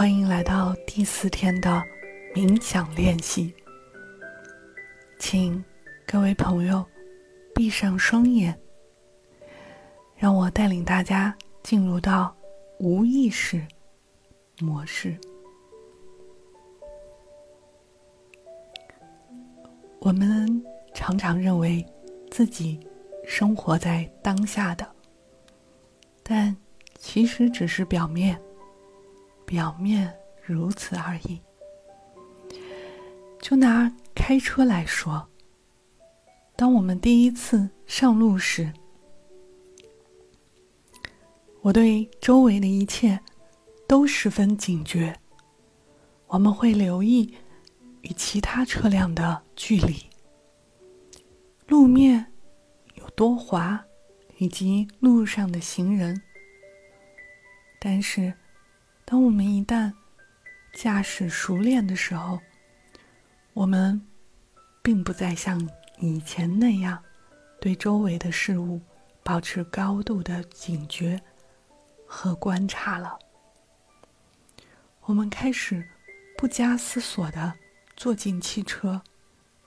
[0.00, 1.84] 欢迎来到第四天的
[2.34, 3.54] 冥想练习。
[5.18, 5.62] 请
[6.06, 6.82] 各位朋友
[7.54, 8.58] 闭上双眼，
[10.16, 12.34] 让我带领大家进入到
[12.78, 13.62] 无意识
[14.62, 15.14] 模式。
[19.98, 21.84] 我们常常认为
[22.30, 22.80] 自己
[23.26, 24.90] 生活在当下的，
[26.22, 26.56] 但
[26.98, 28.40] 其实只是表面。
[29.50, 31.40] 表面如此而已。
[33.40, 35.28] 就拿开车来说，
[36.54, 38.72] 当我们第一次上路时，
[41.62, 43.18] 我对周围的一切
[43.88, 45.18] 都十分警觉。
[46.28, 47.34] 我们会留意
[48.02, 49.96] 与其他车辆的距离、
[51.66, 52.24] 路面
[52.94, 53.84] 有多滑，
[54.38, 56.22] 以及路上的行人。
[57.80, 58.32] 但是。
[59.10, 59.92] 当我们一旦
[60.72, 62.38] 驾驶熟练的时候，
[63.52, 64.00] 我们
[64.82, 67.02] 并不再像以前那样
[67.60, 68.80] 对周围的事物
[69.24, 71.20] 保持高度的警觉
[72.06, 73.18] 和观察了。
[75.00, 75.84] 我们开始
[76.38, 77.52] 不加思索的
[77.96, 79.02] 坐进汽车，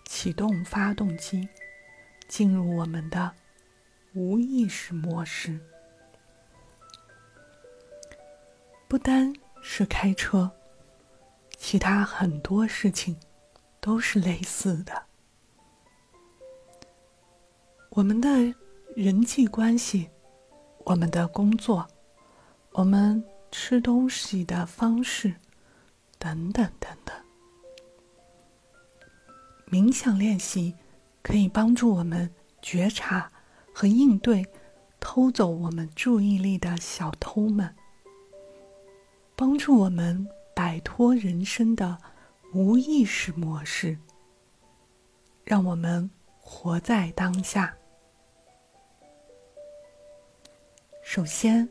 [0.06, 1.50] 启动发动机，
[2.30, 3.30] 进入我们的
[4.14, 5.60] 无意识模式。
[8.94, 10.52] 不单是开车，
[11.58, 13.18] 其他很多事情
[13.80, 15.06] 都是类似的。
[17.90, 18.30] 我们的
[18.96, 20.08] 人际关系，
[20.86, 21.88] 我们的工作，
[22.74, 25.34] 我们吃东西的方式，
[26.20, 27.16] 等等等等。
[29.72, 30.76] 冥想练习
[31.24, 33.32] 可以帮助我们觉察
[33.74, 34.46] 和应对
[35.00, 37.76] 偷走我们注意力的小偷们。
[39.36, 41.98] 帮助我们摆脱人生的
[42.54, 43.98] 无意识模式，
[45.44, 47.76] 让我们活在当下。
[51.04, 51.68] 首先，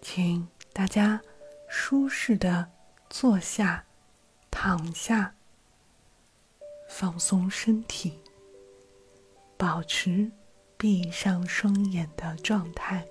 [0.00, 1.20] 请大家
[1.68, 2.70] 舒适的
[3.08, 3.84] 坐下、
[4.50, 5.34] 躺下，
[6.88, 8.18] 放松身体，
[9.56, 10.30] 保持
[10.76, 13.06] 闭上双眼的状态，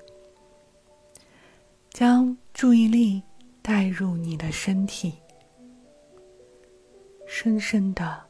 [1.91, 3.24] 将注意力。
[3.69, 5.22] 带入你的身体，
[7.28, 8.28] 深深的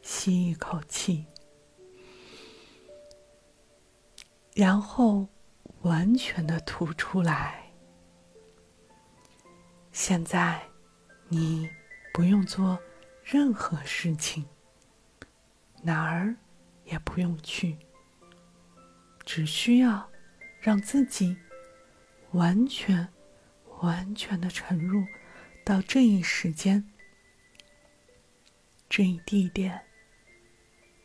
[0.00, 1.26] 吸一口气，
[4.54, 5.26] 然后
[5.80, 7.68] 完全的吐出来。
[9.90, 10.62] 现在，
[11.26, 11.68] 你
[12.14, 12.78] 不用做
[13.24, 14.46] 任何事情，
[15.82, 16.32] 哪儿
[16.84, 17.76] 也不用去，
[19.24, 20.08] 只需要
[20.60, 21.36] 让自己
[22.30, 23.12] 完全。
[23.80, 25.04] 完全的沉入
[25.64, 26.90] 到这一时间、
[28.88, 29.86] 这一地点、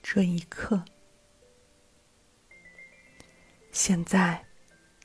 [0.03, 0.83] 这一刻。
[3.71, 4.45] 现在，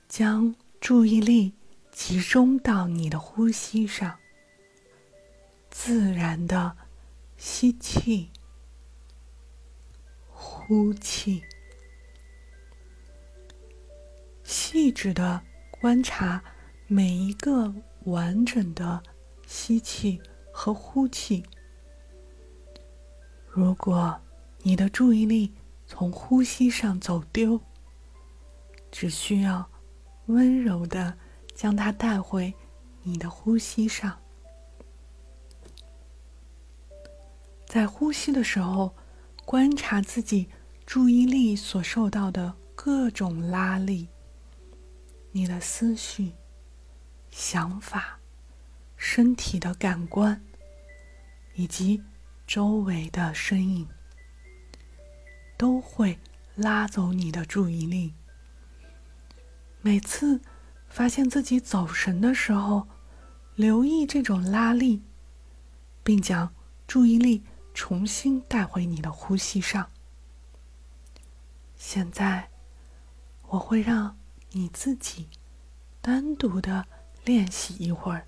[0.08, 1.54] 将注意力
[1.92, 4.18] 集中到你的呼吸上，
[5.70, 6.76] 自然的
[7.36, 8.30] 吸气、
[10.28, 11.44] 呼气，
[14.42, 16.42] 细致的观察。
[16.92, 17.72] 每一个
[18.06, 19.00] 完整的
[19.46, 20.20] 吸气
[20.50, 21.44] 和呼气。
[23.46, 24.20] 如果
[24.62, 25.54] 你的注意力
[25.86, 27.60] 从呼吸上走丢，
[28.90, 29.70] 只需要
[30.26, 31.16] 温柔的
[31.54, 32.52] 将它带回
[33.04, 34.18] 你的呼吸上。
[37.66, 38.92] 在呼吸的时候，
[39.44, 40.48] 观察自己
[40.84, 44.08] 注意力所受到的各种拉力，
[45.30, 46.32] 你的思绪。
[47.30, 48.18] 想法、
[48.96, 50.42] 身体的感官，
[51.54, 52.02] 以及
[52.46, 53.88] 周围的声音，
[55.56, 56.18] 都会
[56.54, 58.14] 拉走你的注意力。
[59.80, 60.40] 每次
[60.88, 62.88] 发现自己走神的时候，
[63.54, 65.02] 留意这种拉力，
[66.02, 66.52] 并将
[66.86, 69.90] 注意力重新带回你的呼吸上。
[71.76, 72.50] 现在，
[73.48, 74.18] 我会让
[74.50, 75.28] 你自己
[76.02, 76.86] 单独的。
[77.24, 78.26] 练习一会儿，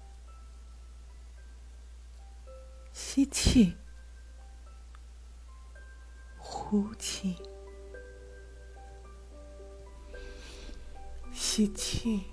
[2.92, 3.76] 吸气，
[6.38, 7.36] 呼气，
[11.32, 12.30] 吸气，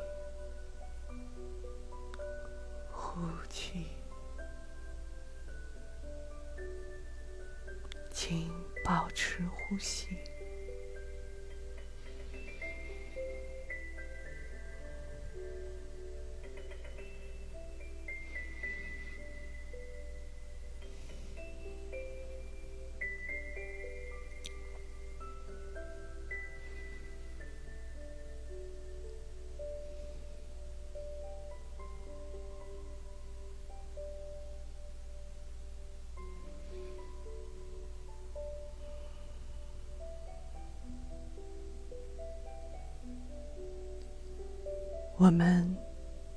[45.20, 45.76] 我们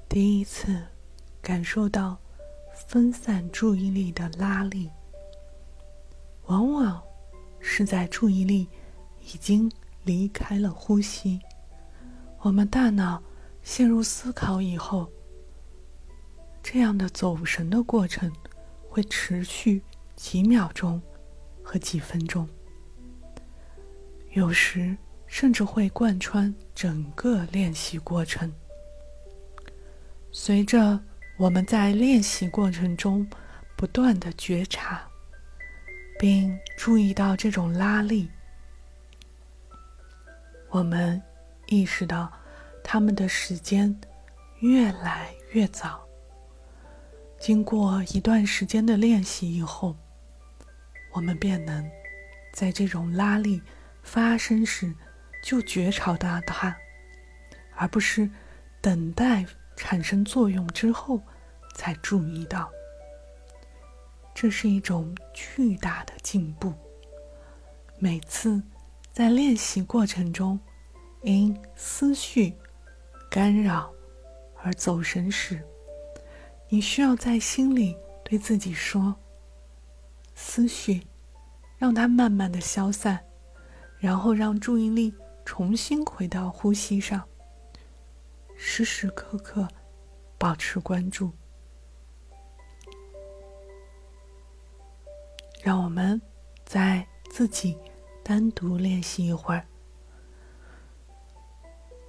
[0.08, 0.76] 第一次
[1.40, 2.18] 感受到
[2.74, 4.90] 分散注意力的拉力，
[6.46, 7.00] 往往
[7.60, 8.68] 是在注意力
[9.32, 9.70] 已经
[10.02, 11.38] 离开了呼吸，
[12.40, 13.22] 我们大脑
[13.62, 15.08] 陷入思考以后。
[16.60, 18.32] 这样的走神的过程
[18.88, 19.80] 会持续
[20.16, 21.00] 几秒钟
[21.62, 22.48] 和几分钟，
[24.32, 24.96] 有时
[25.28, 28.52] 甚至会贯穿整个练习过程。
[30.34, 30.98] 随着
[31.36, 33.28] 我们在练习过程中
[33.76, 35.06] 不断的觉察，
[36.18, 38.30] 并注意到这种拉力，
[40.70, 41.22] 我们
[41.66, 42.32] 意识到
[42.82, 43.94] 他们的时间
[44.60, 46.02] 越来越早。
[47.38, 49.94] 经过一段时间的练习以后，
[51.12, 51.86] 我们便能
[52.54, 53.60] 在这种拉力
[54.02, 54.94] 发生时
[55.44, 56.74] 就觉察到它，
[57.76, 58.30] 而不是
[58.80, 59.44] 等待。
[59.82, 61.20] 产生作用之后，
[61.74, 62.70] 才注意到，
[64.32, 66.72] 这是一种巨大的进步。
[67.98, 68.62] 每次
[69.12, 70.58] 在练习过程中，
[71.22, 72.54] 因思绪
[73.28, 73.92] 干扰
[74.62, 75.60] 而走神时，
[76.68, 79.12] 你需要在心里对自己说
[80.36, 81.04] ：“思绪，
[81.76, 83.18] 让它慢慢的消散，
[83.98, 85.12] 然后让注意力
[85.44, 87.20] 重新回到呼吸上。”
[88.64, 89.68] 时时刻刻
[90.38, 91.32] 保持关注，
[95.60, 96.22] 让我们
[96.64, 97.76] 再自己
[98.22, 99.66] 单独练习一会儿。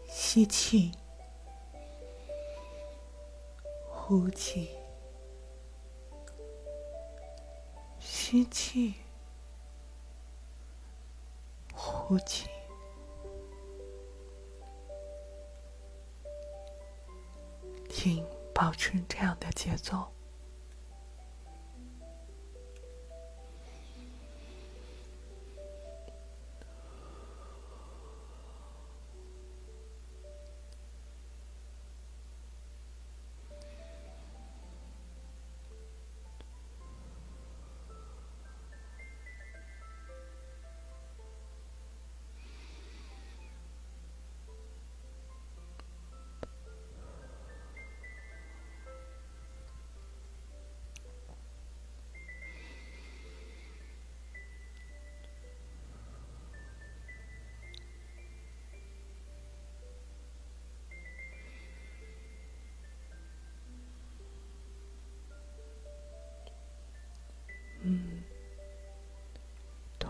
[0.08, 0.92] 吸气，
[3.90, 4.70] 呼气，
[8.00, 8.94] 吸气，
[11.74, 12.53] 呼气。
[17.96, 18.26] 请
[18.56, 20.12] 保持这样的节奏。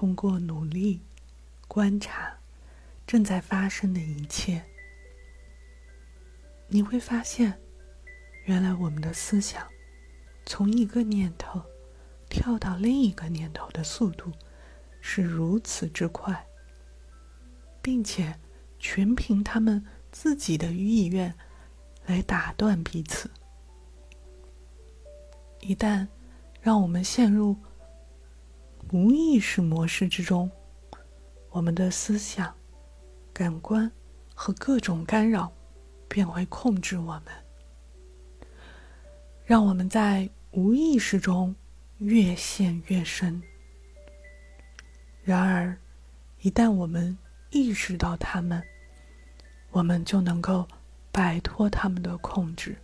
[0.04, 1.00] 通过努力
[1.66, 2.38] 观察
[3.08, 4.62] 正在发生的一切，
[6.68, 7.58] 你会发现，
[8.44, 9.66] 原来我们的思想
[10.46, 11.64] 从一个念头
[12.28, 14.30] 跳到另一个念头的速度
[15.00, 16.46] 是如此之快，
[17.82, 18.38] 并且
[18.80, 21.34] 全凭他们自己的意愿
[22.06, 23.32] 来打断彼此。
[25.62, 26.06] 一旦
[26.60, 27.56] 让我们陷入。
[28.94, 30.52] 无意识模式之中，
[31.50, 32.54] 我们的思想、
[33.34, 33.92] 感官
[34.36, 35.52] 和各种干扰
[36.08, 38.48] 便会控制我们，
[39.46, 41.56] 让我们在无意识中
[41.98, 43.42] 越陷越深。
[45.24, 45.76] 然而，
[46.42, 47.18] 一旦我们
[47.50, 48.62] 意识到他们，
[49.72, 50.68] 我们就能够
[51.12, 52.78] 摆脱他们的控制。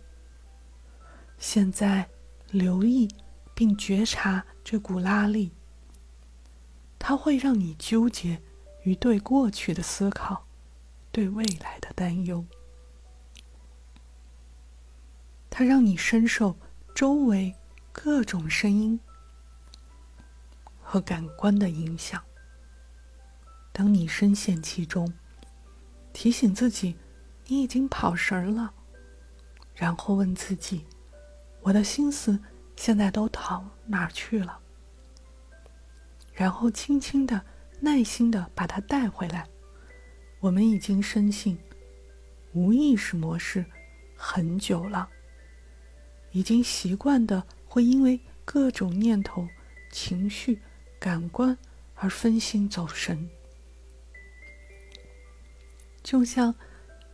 [1.38, 2.04] 现在，
[2.50, 3.08] 留意
[3.54, 5.52] 并觉察这股拉力。
[7.00, 8.40] 它会让你纠结
[8.84, 10.46] 于对过去的思考，
[11.10, 12.44] 对未来的担忧。
[15.48, 16.56] 它让你深受
[16.94, 17.56] 周围
[17.90, 19.00] 各种声音
[20.80, 22.22] 和感官的影响。
[23.72, 25.12] 当你深陷其中，
[26.12, 26.96] 提醒自己
[27.46, 28.72] 你已经跑神了，
[29.74, 30.84] 然后问自己：
[31.62, 32.38] 我的心思
[32.76, 34.60] 现在都逃哪儿去了？
[36.40, 37.44] 然后轻轻的、
[37.80, 39.46] 耐心的把它带回来。
[40.38, 41.58] 我们已经深信
[42.54, 43.62] 无意识模式
[44.16, 45.06] 很久了，
[46.32, 49.46] 已经习惯的会因为各种念头、
[49.92, 50.62] 情绪、
[50.98, 51.58] 感官
[51.94, 53.28] 而分心走神。
[56.02, 56.54] 就像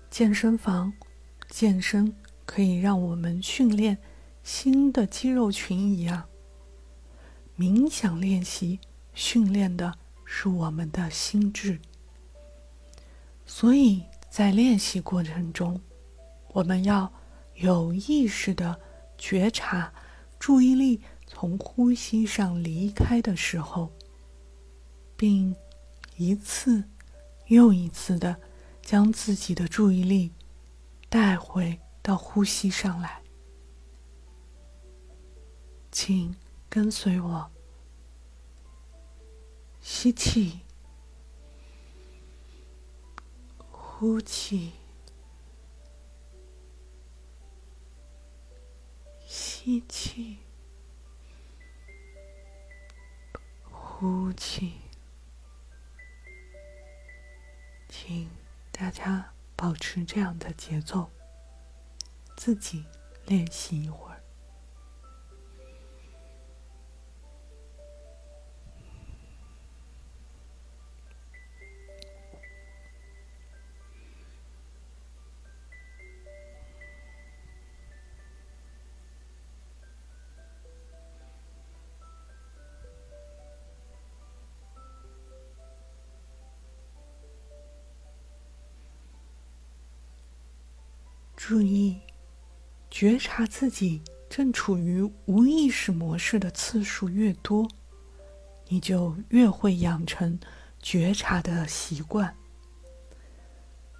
[0.09, 0.92] 健身房
[1.49, 2.14] 健身
[2.45, 3.99] 可以让我们训练
[4.45, 6.28] 新的肌肉群一样，
[7.59, 8.78] 冥想练习。
[9.16, 11.80] 训练的是我们的心智，
[13.46, 15.80] 所以在练习过程中，
[16.49, 17.11] 我们要
[17.54, 18.78] 有意识的
[19.16, 19.90] 觉察
[20.38, 23.90] 注意力从呼吸上离开的时候，
[25.16, 25.56] 并
[26.16, 26.85] 一次
[27.46, 28.37] 又一次的
[28.82, 30.30] 将自己的注意力
[31.08, 33.23] 带回到呼吸上来。
[35.90, 36.37] 请
[36.68, 37.50] 跟随我，
[39.88, 40.62] 吸气，
[43.71, 44.73] 呼气。
[49.28, 50.38] 吸气，
[53.62, 54.73] 呼气，
[57.88, 58.28] 请
[58.73, 61.09] 大家保持这样的节奏，
[62.37, 62.85] 自己
[63.26, 64.06] 练习一会。
[91.49, 92.00] 注意，
[92.91, 97.71] 觉察自己正处于无意识模式的次数越多，
[98.67, 100.41] 你就越会养成
[100.83, 102.37] 觉察的习惯。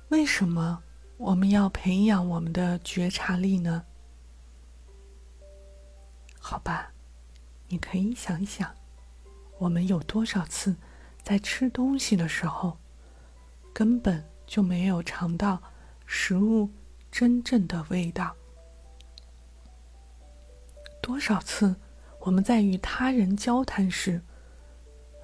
[0.09, 0.83] 为什么
[1.19, 3.85] 我们要培养我们的觉察力呢？
[6.41, 6.91] 好吧，
[7.69, 8.75] 你可以想一想，
[9.59, 10.75] 我们有多少次
[11.23, 12.76] 在吃东西的时候，
[13.73, 15.62] 根本就没有尝到
[16.07, 16.69] 食物。
[17.18, 18.37] 真正的味道。
[21.00, 21.75] 多少次
[22.20, 24.20] 我们在与他人交谈时，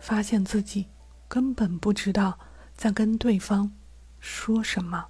[0.01, 0.89] 发现自己
[1.29, 2.39] 根本不知道
[2.75, 3.71] 在跟对方
[4.21, 5.05] 说什么，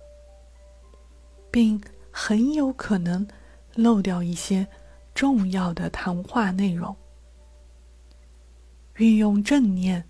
[1.52, 3.28] 并很有可能
[3.76, 4.66] 漏掉一些
[5.14, 6.96] 重要的谈话内容。
[8.96, 10.04] 运用正念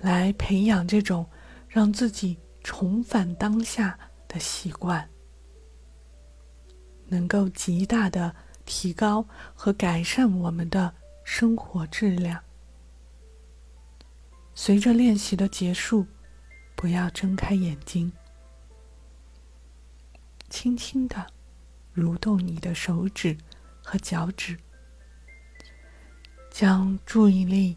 [0.00, 1.24] 来培养这种
[1.66, 3.98] 让自己重返当下
[4.28, 5.09] 的习惯。
[7.10, 12.42] 能够极大的提高和改善我们的生活质量。
[14.54, 16.06] 随着练习的结束，
[16.74, 18.12] 不要睁开眼睛，
[20.48, 21.26] 轻轻的
[21.94, 23.36] 蠕动你的手指
[23.82, 24.58] 和脚趾，
[26.50, 27.76] 将注意力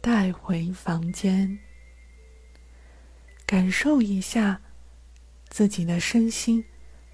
[0.00, 1.58] 带回房间，
[3.46, 4.60] 感受一下
[5.48, 6.64] 自己的身心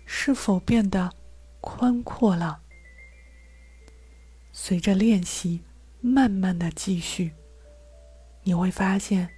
[0.07, 1.18] 是否变得。
[1.61, 2.63] 宽阔了。
[4.53, 5.63] 随着练习
[6.01, 7.33] 慢慢的继续，
[8.43, 9.29] 你会发现，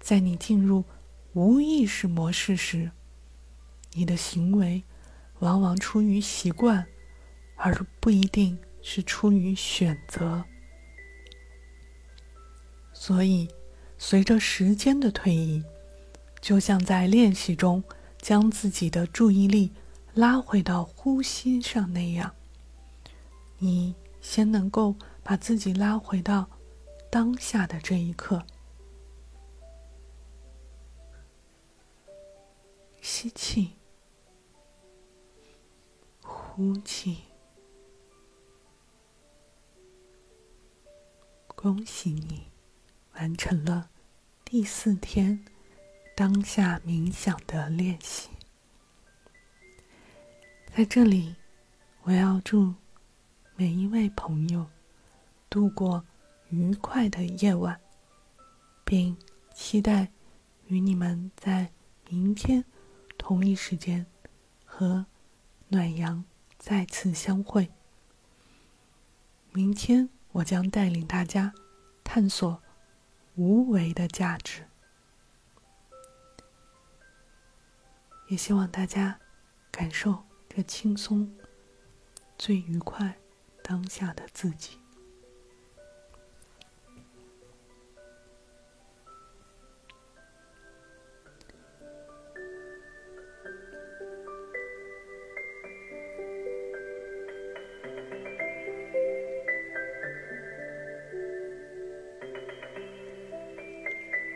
[0.00, 0.84] 在你进入
[1.34, 2.90] 无意识模式时，
[3.92, 4.82] 你的行为
[5.40, 6.86] 往往出于习惯，
[7.56, 10.44] 而不一定是出于选择。
[12.92, 13.48] 所以，
[13.98, 15.64] 随着时间的推移，
[16.40, 17.82] 就像在练习中
[18.20, 19.72] 将自己的注意力。
[20.14, 22.34] 拉回到呼吸上那样，
[23.58, 26.48] 你先能够把自己拉回到
[27.10, 28.44] 当下的这一刻。
[33.00, 33.76] 吸气，
[36.22, 37.18] 呼气。
[41.54, 42.50] 恭喜你，
[43.14, 43.90] 完成了
[44.44, 45.44] 第四天
[46.16, 48.30] 当下冥想的练习。
[50.72, 51.34] 在这里，
[52.04, 52.72] 我要祝
[53.56, 54.64] 每一位朋友
[55.50, 56.02] 度过
[56.48, 57.78] 愉快的夜晚，
[58.84, 59.16] 并
[59.52, 60.12] 期待
[60.68, 61.72] 与你们在
[62.08, 62.64] 明天
[63.18, 64.06] 同一时间
[64.64, 65.04] 和
[65.68, 66.24] 暖阳
[66.56, 67.68] 再次相会。
[69.52, 71.52] 明天我将带领大家
[72.04, 72.62] 探索
[73.34, 74.64] 无为的价值，
[78.28, 79.18] 也希望大家
[79.72, 80.29] 感受。
[80.52, 81.32] 这轻松、
[82.36, 83.16] 最愉快
[83.62, 84.76] 当下的自己。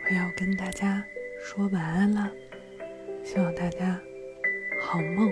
[0.05, 1.05] 我要跟大家
[1.43, 2.31] 说晚安了，
[3.21, 4.01] 希望大家
[4.81, 5.29] 好梦。